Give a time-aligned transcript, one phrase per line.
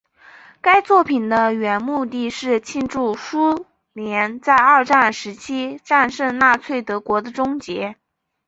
[0.61, 7.95] 该作品原目的是庆祝苏联在二战时期战胜纳粹德国的终结。